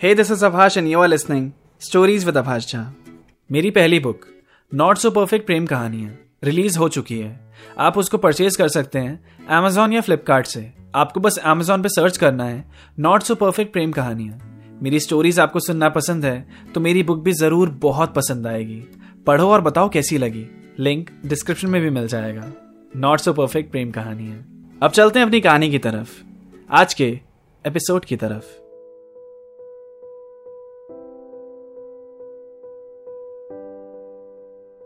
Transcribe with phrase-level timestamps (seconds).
[0.00, 1.50] Hey this is Abhash and you are listening
[1.82, 2.80] stories with Abhash Jha
[3.50, 4.26] मेरी पहली book
[4.72, 6.10] not so perfect प्रेम कहानियाँ
[6.44, 10.60] release हो चुकी है। आप उसको परचेज कर सकते हैं अमेजोन या फ्लिपकार्ट से।
[10.94, 12.64] आपको बस अमेजोन पे सर्च करना है।
[12.98, 17.32] नॉट सो परफेक्ट प्रेम कहानियाँ मेरी स्टोरीज आपको सुनना पसंद है तो मेरी बुक भी
[17.32, 18.80] ज़रूर बहुत पसंद आएगी।
[19.26, 20.46] पढ़ो और बताओ कैसी लगी।
[20.78, 22.52] लिंक डिस्क्रिप्शन में भी मिल जाएगा।
[22.96, 26.16] नॉट सो परफेक्ट प्रेम कहानियाँ अब चलते हैं अपनी कहानी की तरफ़।
[26.70, 27.10] आज के
[27.64, 28.67] एपिसोड की तरफ़।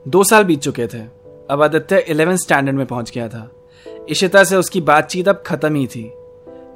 [0.07, 0.99] दो साल बीत चुके थे।
[1.51, 3.51] अब आदित्य इलेवेंथ स्टैंडर्ड में पहुँच गया था।
[4.09, 6.03] इशिता से उसकी बातचीत अब खत्म ही थी।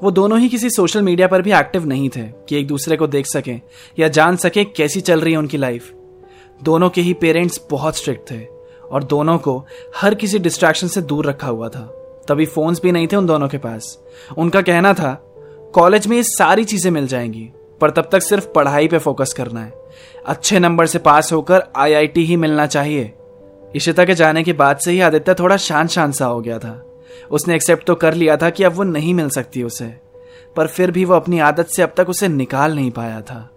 [0.02, 3.06] वो दोनों ही किसी सोशल मीडिया पर भी एक्टिव नहीं थे, कि एक दूसरे को
[3.06, 3.54] देख सके
[3.98, 5.92] या जान सके कैसी चल रही है उनकी लाइफ
[6.60, 8.40] दोनों के ही पेरेंट्स बहुत स्ट्रिक्ट थे
[8.90, 9.58] और दोनों को
[9.96, 11.82] हर किसी डिस्ट्रैक्शन से दूर रखा हुआ था।
[12.28, 13.98] तभी फोन्स भी नहीं थे उन दोनों के पास।
[14.38, 15.14] उनका कहना था
[15.74, 17.50] कॉलेज में ये सारी चीज़ें मिल जाएँगी,
[17.80, 19.72] पर तब तक सिर्फ़ पढ़ाई पे फोकस करना है।
[20.26, 23.12] अच्छे नंबर से पास होकर आईआईटी ही मिलना चाहिए।
[23.74, 26.82] इशिता के जाने के बाद से ही आदित्य थोड़ा शांत शांत सा हो गया था।
[27.30, 29.86] उसने एक्सेप्ट तो कर लिया था कि अब वो नहीं मिल सकती उसे,
[30.56, 33.48] पर फिर भी वो अपनी आदत से अब तक उसे निकाल नहीं पाया था।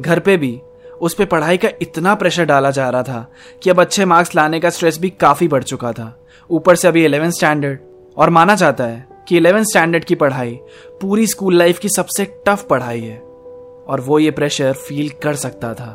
[0.00, 0.60] घर पे भी
[1.00, 3.26] उस पर पढ़ाई का इतना प्रेशर डाला जा रहा था
[3.62, 6.14] कि अब अच्छे मार्क्स लाने का स्ट्रेस भी काफ़ी बढ़ चुका था।
[6.50, 7.80] ऊपर से अभी इलेवेंथ स्टैंडर्ड
[8.16, 10.58] और माना जाता है कि इलेवेंथ स्टैंडर्ड की पढ़ाई
[11.00, 15.72] पूरी स्कूल लाइफ की सबसे टफ पढ़ाई है, और वो ये प्रेशर फील कर सकता
[15.74, 15.88] था।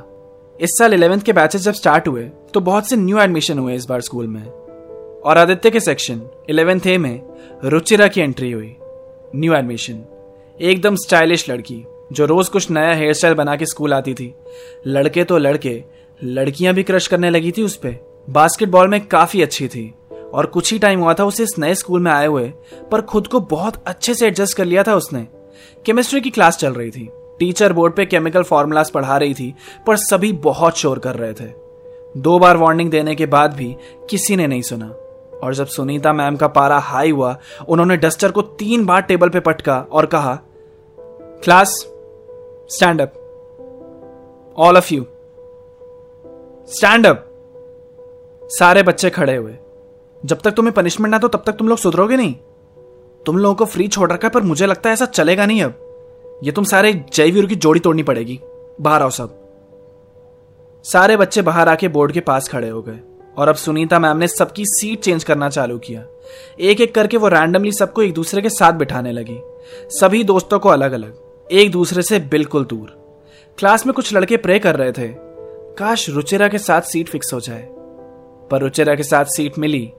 [0.64, 2.22] इस साल इलेवेंथ के बैचेस जब स्टार्ट हुए
[2.54, 4.44] तो बहुत से न्यू एडमिशन हुए इस बार स्कूल में।
[5.22, 7.22] और आदित्य के सेक्शन इलेवेंथ ए में
[7.64, 8.76] रुचिरा की एंट्री हुई
[9.36, 10.00] न्यू एडमिशन
[10.60, 14.34] एकदम स्टाइलिश लड़की, जो रोज कुछ नया हेयर स्टाइल बना के स्कूल आती थी।
[14.88, 15.84] लड़के तो लड़के,
[16.24, 19.94] लड़कियाँ भी क्रश करने लगी थी उस पर बास्केटबॉल में काफ़ी अच्छी थी।
[20.34, 22.52] और कुछ ही टाइम हुआ था, उसे इस नए स्कूल में आए हुए,
[22.92, 25.28] पर खुद को बहुत अच्छे से एडजस्ट कर लिया था उसने।
[25.86, 29.54] केमिस्ट्री की क्लास चल रही थी। टीचर बोर्ड पे केमिकल फॉर्मूलाज पढ़ा रही थी,
[29.88, 31.52] पर सभी बहुत शोर कर रहे थे।
[32.18, 33.76] दो बार वार्निंग देने के बाद भी
[34.10, 34.94] किसी ने नहीं सुना।
[35.44, 37.38] और जब सुनीता मैम का पारा हाई हुआ,
[37.70, 40.40] उन्होंने डस्टर को तीन बार टेबल पे पटका और कहा,
[41.44, 41.74] class
[42.70, 43.14] stand up
[44.58, 45.06] all of you
[46.70, 47.26] stand up
[48.50, 49.56] सारे बच्चे खड़े हुए।
[50.26, 52.36] जब तक तुम्हें पनिशमेंट ना तो तब तक तुम लोग सुधरोगे नहीं।
[53.26, 55.83] तुम लोगों को फ्री छोड़ रखा है, पर मुझे लगता है ऐसा चलेगा नहीं अब।
[56.44, 58.40] ये तुम सारे जय वीर की जोड़ी तोड़नी पड़ेगी।
[58.82, 59.40] बाहर आओ सब।
[60.84, 63.00] सारे बच्चे बाहर आके बोर्ड के पास खड़े हो गए
[63.38, 66.06] और अब सुनीता मैम ने सबकी सीट चेंज करना चालू किया।
[66.60, 69.40] एक एक करके वो रैंडमली सबको एक दूसरे के साथ बिठाने लगी।
[69.90, 71.16] सभी दोस्तों को अलग अलग
[71.52, 73.18] एक दूसरे से बिल्कुल दूर।
[73.58, 75.08] क्लास में कुछ लड़के प्रे कर रहे थे।
[75.78, 77.70] काश रुचिरा के साथ सीट फिक्स हो जाए।
[78.52, 79.94] पर रुचिरा के साथ सीट मिली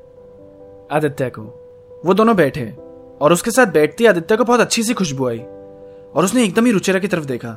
[0.92, 1.42] आदित्य को।
[2.04, 2.74] वो दोनों बैठे
[3.20, 5.44] और उसके साथ बैठती आदित्य को बहुत अच्छी सी खुशबू आई।
[6.14, 7.56] और उसने एकदम ही रुचिरा की तरफ़ देखा।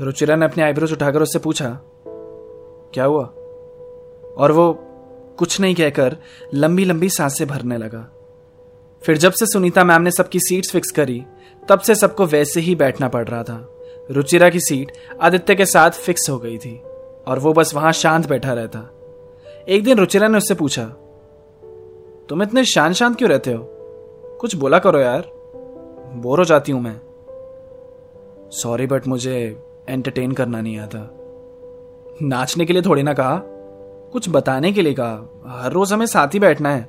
[0.00, 1.80] रुचिरा ने अपने आईब्रोज उठाकर उससे पूछा,
[2.94, 3.24] क्या हुआ?
[4.38, 4.72] और वो
[5.38, 6.16] कुछ नहीं कहकर
[6.54, 8.08] लंबी लंबी साँसें भरने लगा।
[9.02, 11.22] फिर जब से सुनीता मैम ने सबकी सीट्स फिक्स करी,
[11.68, 13.68] तब से सबको वैसे ही बैठना पड़ रहा था।
[14.10, 14.92] रुचिरा की सीट
[15.22, 16.76] आदित्य के साथ फिक्स हो गई थी
[17.26, 18.88] और वो बस वहाँ शांत बैठा रहता।
[19.68, 20.84] एक दिन रुचिरा ने उससे पूछा,
[22.28, 23.66] तुम इतने शांत शांत क्यों रहते हो?
[24.40, 25.30] कुछ बोला करो यार।
[26.14, 27.09] बोर हो जाती हूँ मैं।
[28.50, 31.10] सॉरी बट मुझे एंटरटेन करना नहीं आता।
[32.22, 33.40] नाचने के लिए थोड़ी ना कहा।
[34.12, 36.88] कुछ बताने के लिए कहा। हर रोज हमें साथ ही बैठना है।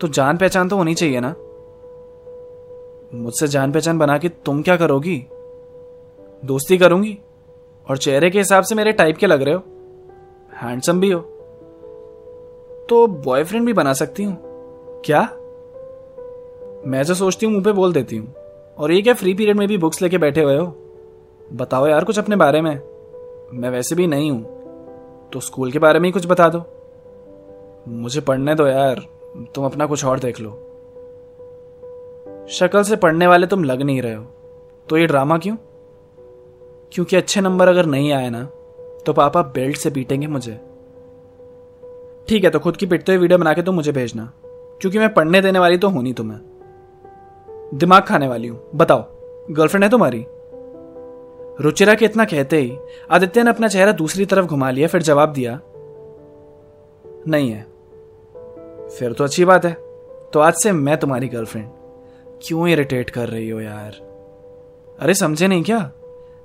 [0.00, 1.34] तो जान पहचान तो होनी चाहिए ना।
[3.14, 5.26] मुझसे जान पहचान बना के तुम क्या करोगी?
[6.44, 7.18] दोस्ती करूँगी?
[7.90, 9.62] और चेहरे के हिसाब से मेरे टाइप के लग रहे हो?
[10.54, 11.20] हैंडसम भी हो।
[12.88, 14.38] तो बॉयफ्रेंड भी बना सकती हूँ।
[15.04, 15.20] क्या?
[16.86, 18.37] मैं जो सोचती हूँ, मुँह पे बोल देती हूँ।
[18.78, 20.66] और ये क्या फ्री पीरियड में भी बुक्स लेके बैठे हुए हो?
[21.52, 22.74] बताओ यार कुछ अपने बारे में।
[23.52, 26.64] मैं वैसे भी नहीं हूँ तो स्कूल के बारे में ही कुछ बता दो।
[27.88, 29.04] मुझे पढ़ने दो यार,
[29.54, 30.50] तुम अपना कुछ और देख लो।
[32.50, 34.24] शक्ल से पढ़ने वाले तुम लग नहीं रहे हो
[34.88, 35.56] तो ये ड्रामा क्यों?
[36.92, 38.44] क्योंकि अच्छे नंबर अगर नहीं आए ना
[39.06, 40.52] तो पापा बेल्ट से पीटेंगे मुझे।
[42.28, 44.30] ठीक है तो खुद की पिटते हुए वीडियो बना के तुम मुझे भेजना,
[44.80, 46.38] क्योंकि मैं पढ़ने देने वाली तो होनी तुम्हें।
[47.74, 49.04] दिमाग खाने वाली हूँ। बताओ
[49.50, 50.26] गर्लफ्रेंड है तुम्हारी?
[51.60, 52.78] रुचिरा के इतना कहते ही,
[53.10, 55.60] आदित्य ने अपना चेहरा दूसरी तरफ़ घुमा लिया, फिर जवाब दिया,
[57.26, 57.66] नहीं है।
[58.88, 59.72] फिर तो अच्छी बात है।
[60.32, 61.68] तो आज से मैं तुम्हारी गर्लफ्रेंड
[62.42, 63.92] क्यों इरिटेट कर रही हो यार?
[64.98, 65.92] अरे समझे नहीं क्या?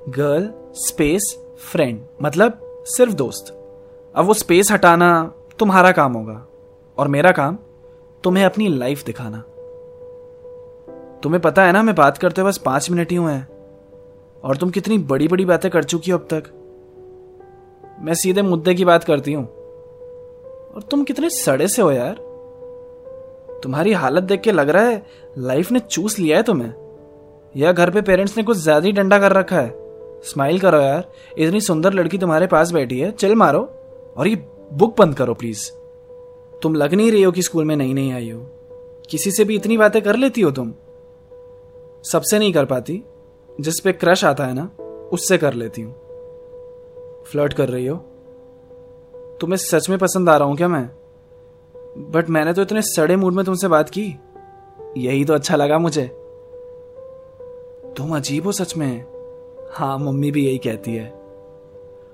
[0.10, 3.60] गर्ल स्पेस फ्रेंड मतलब सिर्फ़ दोस्त।
[4.16, 6.48] अब वो स्पेस हटाना तुम्हारा काम होगा।
[6.98, 7.58] और मेरा काम
[8.24, 9.44] तुम्हें अपनी लाइफ दिखाना।
[11.24, 13.48] तुम्हें पता है ना, मैं बात करते बस पाँच मिनट ही हुए हैं।
[14.44, 16.44] और तुम कितनी बड़ी बड़ी बातें कर चुकी हो अब तक।
[18.02, 19.46] मैं सीधे मुद्दे की बात करती हूँ।
[20.76, 22.16] और तुम कितने सड़े से हो यार।
[23.64, 25.06] तुम्हारी हालत देख के लग रहा है,
[25.38, 26.74] लाइफ ने चूस लिया है तुम्हें।
[27.58, 29.74] या घर पे पेरेंट्स ने कुछ ज़्यादा ही डंडा कर रखा है।
[30.24, 33.60] स्माइल करो यार, इतनी सुंदर लड़की तुम्हारे पास बैठी है, चिल मारो।
[34.18, 34.36] और ये
[34.74, 35.72] बुक बंद करो प्लीज़
[36.62, 38.40] तुम लग नहीं रही हो कि स्कूल में नहीं नहीं आई हो।
[39.10, 40.74] किसी से भी इतनी बातें कर लेती हो तुम।
[42.12, 43.04] सबसे नहीं कर पाती।
[43.62, 44.70] जिस पे क्रश आता है ना,
[45.12, 45.94] उससे कर लेती हूँ।
[47.24, 47.98] फ्लर्ट कर रही हो?
[49.42, 50.90] तुम्हें सच में पसंद आ रहा हूँ क्या मैं?
[52.12, 54.16] बट मैंने तो इतने सड़े मूड में तुमसे बात की।
[54.98, 56.06] यही तो अच्छा लगा मुझे।
[57.98, 59.06] तुम अजीब हो सच में।
[59.72, 61.14] हाँ मम्मी भी यही कहती है।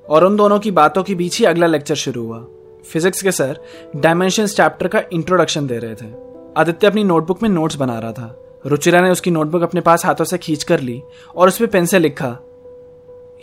[0.09, 2.47] और उन दोनों की बातों के बीच ही अगला लेक्चर शुरू हुआ।
[2.85, 3.59] फिजिक्स के सर
[3.95, 6.13] डायमेंशन चैप्टर का इंट्रोडक्शन दे रहे थे।
[6.57, 10.25] आदित्य अपनी नोटबुक में नोट्स बना रहा था। रुचिरा ने उसकी नोटबुक अपने पास हाथों
[10.25, 11.01] से खींच कर ली
[11.35, 12.37] और उस पर पेन से लिखा,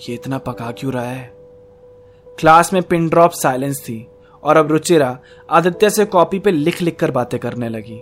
[0.08, 1.32] ये इतना पका क्यों रहा है?
[2.38, 4.06] क्लास में पिन ड्रॉप साइलेंस थी
[4.42, 5.18] और अब रुचिरा
[5.50, 7.98] आदित्य से कॉपी पे लिख लिख कर बातें करने लगी।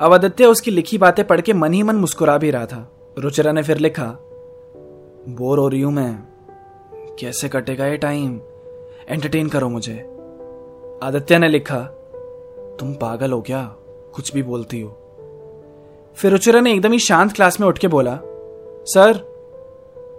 [0.00, 3.52] अब आदित्य उसकी लिखी बातें पढ़ के मन ही मन मुस्कुरा भी रहा था। रुचिरा
[3.52, 4.06] ने फिर लिखा,
[5.28, 8.40] बोर हो रही हूँ मैं। कैसे कटेगा ये टाइम?
[9.08, 9.96] एंटरटेन करो मुझे।
[11.02, 11.80] आदित्य ने लिखा,
[12.80, 13.62] तुम पागल हो क्या?
[14.14, 15.00] कुछ भी बोलती हो।
[16.16, 18.14] फिर रुचिरा ने एकदम ही शांत क्लास में उठ के बोला
[18.86, 19.16] sir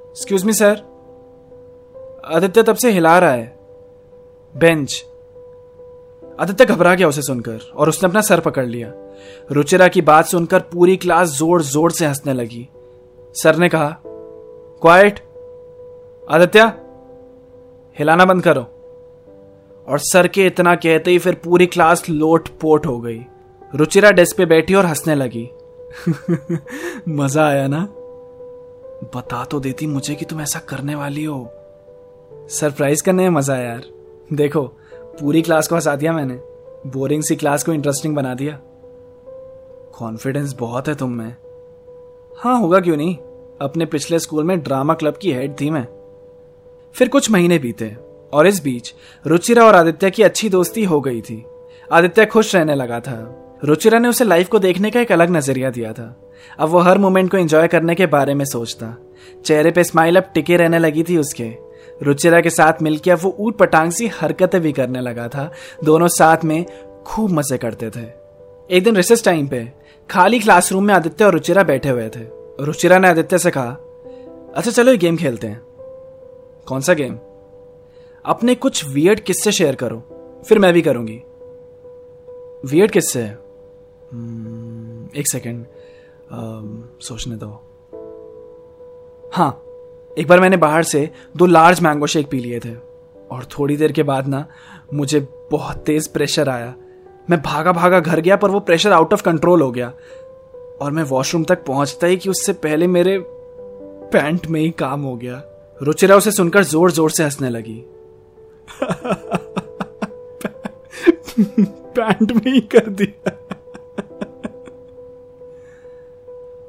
[0.09, 0.81] excuse me sir
[2.25, 3.53] Aditya तब से हिला रहा है
[4.56, 5.03] बेंच
[6.39, 8.92] आदित्य घबरा गया उसे सुनकर और उसने अपना सर पकड़ लिया
[9.51, 12.68] रुचिरा की बात सुनकर पूरी क्लास ज़ोर ज़ोर से हंसने लगी
[13.36, 15.19] सर ने कहा क्वाइट
[16.27, 16.63] आदित्य
[17.97, 18.62] हिलाना बंद करो
[19.88, 23.19] और सर के इतना कहते ही फिर पूरी क्लास लोट पोट हो गई
[23.74, 25.47] रुचिरा डेस्क पे बैठी और हंसने लगी
[27.09, 27.87] मज़ा आया ना?
[29.15, 31.49] बता तो देती मुझे कि तुम ऐसा करने वाली हो।
[32.49, 33.83] सरप्राइज़ करने में मज़ा आया यार।
[34.33, 34.61] देखो,
[34.93, 36.39] पूरी क्लास को हंसा दिया मैंने।
[36.89, 38.59] बोरिंग सी क्लास को इंटरेस्टिंग बना दिया।
[39.97, 41.35] कॉन्फिडेंस बहुत है तुम में।
[42.37, 43.17] हाँ होगा क्यों नहीं?
[43.61, 45.87] अपने पिछले स्कूल में ड्रामा क्लब की हेड थी मैं।
[46.93, 47.97] फिर कुछ महीने बीते,
[48.33, 48.93] और इस बीच
[49.27, 51.45] रुचिरा और आदित्य की अच्छी दोस्ती हो गई थी।
[51.91, 55.69] आदित्य खुश रहने लगा था। रुचिरा ने उसे लाइफ को देखने का एक अलग नज़रिया
[55.69, 58.97] दिया था। अब वो हर मोमेंट को एंजॉय करने के बारे में सोचता।
[59.45, 61.51] चेहरे पे स्माइल अब टिके रहने लगी थी उसके।
[62.03, 65.51] रुचिरा के साथ मिलकर अब वो ऊट पटांग सी हरकतें भी करने लगा था।
[65.83, 66.65] दोनों साथ में
[67.06, 68.06] खूब मज़े करते थे।
[68.77, 69.71] एक दिन रिसेस टाइम पे
[70.09, 72.25] खाली क्लासरूम में आदित्य और रुचिरा बैठे हुए थे।
[72.65, 73.77] रुचिरा ने आदित्य से कहा
[74.56, 75.61] अच्छा चलो ये गेम खेलते हैं।
[76.68, 77.18] कौन सा गेम
[78.25, 79.97] अपने कुछ वियर्ड किस्से शेयर करो
[80.47, 81.21] फिर मैं भी करूँगी।
[82.65, 83.21] वियर्ड किस्से?
[83.21, 83.44] हम्म,
[85.15, 85.65] एक सेकेंड
[87.01, 87.47] सोचने दो।
[89.33, 89.62] हाँ
[90.17, 92.73] एक बार मैंने बाहर से दो लार्ज मैंगो शेक पी लिए थे।
[93.31, 94.45] और थोड़ी देर के बाद ना,
[94.94, 95.19] मुझे
[95.51, 96.73] बहुत तेज प्रेशर आया।
[97.29, 99.94] मैं भागा भागा घर गया, पर वो प्रेशर आउट ऑफ़ कंट्रोल हो गया।
[100.81, 103.18] और मैं वॉशरूम तक पहुँचता ही कि उससे पहले मेरे
[104.11, 105.44] पैंट में ही काम हो गया।
[105.81, 107.83] रुचिरा उसे सुनकर ज़ोर ज़ोर से हंसने लगी।
[111.95, 113.44] पैंट में ही कर दिया।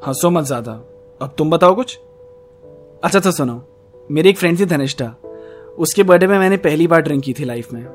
[0.06, 0.72] हंसो मत ज़्यादा।
[1.20, 1.98] अब तुम बताओ कुछ?
[3.04, 3.62] अच्छा तो सुनो।
[4.10, 5.14] मेरी एक फ्रेंड थी धनिष्ठा।
[5.78, 7.86] उसके बर्थडे में मैंने पहली बार ड्रिंक की थी लाइफ में।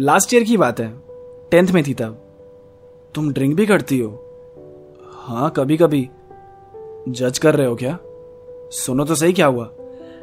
[0.00, 0.88] लास्ट ईयर की बात है।
[1.50, 2.22] टेंथ में थी तब।
[3.14, 4.10] तुम ड्रिंक भी करती हो?
[5.18, 6.08] हाँ कभी कभी
[7.08, 7.98] जज कर रहे हो क्या?
[8.74, 9.70] सुनो तो सही क्या हुआ।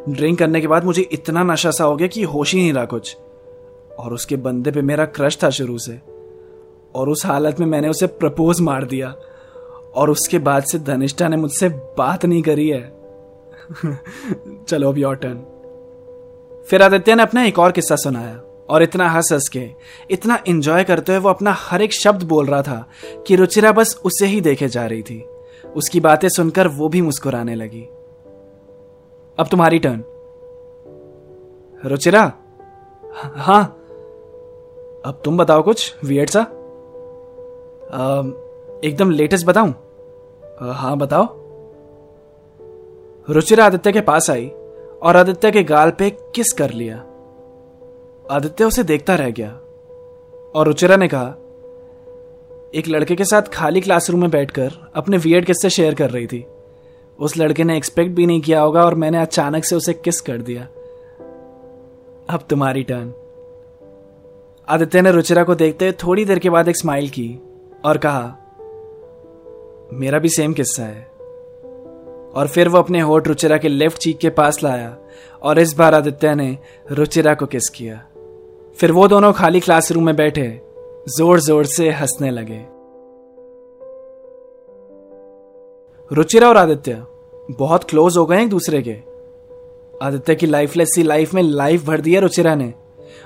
[0.10, 2.86] ड्रिंक करने के बाद मुझे इतना नशा सा हो गया कि होश ही नहीं रहा
[2.86, 3.16] कुछ।
[4.00, 6.00] और उसके बंदे पे मेरा क्रश था शुरू से।
[6.96, 9.16] और उस हालत में मैंने उसे प्रपोज मार दिया।
[9.96, 12.94] और उसके बाद से धनिष्ठा ने मुझसे बात नहीं करी है।
[14.68, 15.46] चलो, अब योर टर्न
[16.70, 19.70] फिर आदित्य ने अपना एक और किस्सा सुनाया, और इतना हंस हंस के,
[20.12, 22.90] इतना एंजॉय करते हुए वो अपना हर एक शब्द बोल रहा था
[23.28, 25.26] कि रुचिरा बस उसे ही देखे जा रही थी।
[25.76, 27.82] उसकी बातें सुनकर वो भी मुस्कुराने लगी।
[29.40, 30.04] अब तुम्हारी टर्न
[31.86, 32.34] रुचिरा?
[33.16, 33.64] हाँ।
[35.06, 36.42] अब तुम बताओ कुछ वियर्ड सा?
[38.84, 39.74] एकदम लेटेस्ट बताऊँ?
[40.62, 41.28] हाँ बताओ।
[43.28, 44.48] रुचिरा आदित्य के पास आई
[45.02, 46.98] और आदित्य के गाल पे किस कर लिया।
[48.26, 49.50] आदित्य उसे देखता रह गया
[50.56, 51.36] और रुचिरा ने कहा,
[52.76, 56.46] एक लड़के के साथ खाली क्लासरूम में बैठकर अपने वीएड किस्से शेयर कर रही थी।
[57.20, 60.38] उस लड़के ने एक्सपेक्ट भी नहीं किया होगा और मैंने अचानक से उसे किस कर
[60.38, 60.68] दिया।
[62.30, 63.14] अब तुम्हारी टर्न
[64.68, 67.30] आदित्य ने रुचिरा को देखते थोड़ी देर के बाद एक स्माइल की
[67.86, 68.38] और कहा
[69.94, 71.02] मेरा भी सेम किस्सा है।
[72.36, 74.98] और फिर वो अपने होठ रुचिरा के लेफ़्ट चीक के पास लाया
[75.42, 76.58] और इस बार आदित्य ने
[76.92, 78.04] रुचिरा को किस किया।
[78.78, 80.62] फिर वो दोनों खाली क्लासरूम में बैठे,
[81.18, 82.66] ज़ोर ज़ोर से हंसने लगे।
[86.12, 87.04] रुचिरा और आदित्य
[87.52, 88.98] बहुत क्लोज हो गए एक दूसरे के।
[90.06, 92.74] आदित्य की लाइफलेस सी लाइफ में लाइफ भर दी है रुचिरा ने।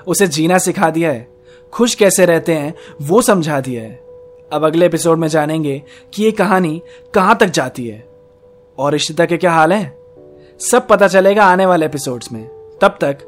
[0.06, 1.28] उसे जीना सिखा दिया है।
[1.72, 4.07] खुश कैसे रहते हैं, वो समझा दिया है।
[4.52, 5.82] अब अगले एपिसोड में जानेंगे
[6.14, 6.82] कि ये कहानी
[7.14, 8.08] कहाँ तक जाती है।
[8.78, 9.98] और इशिता के क्या हाल है?
[10.58, 12.48] सब पता चलेगा आने वाले एपिसोड्स में।
[12.80, 13.18] तब तक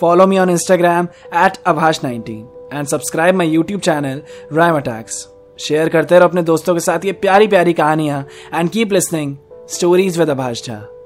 [0.00, 5.88] follow me on Instagram at Abhash nineteen and subscribe my YouTube channel rhyme attacks share
[5.88, 9.36] करते रहो अपने दोस्तों के साथ ये प्यारी प्यारी कहानियाँ and keep listening
[9.68, 10.97] stories with Abhash Jha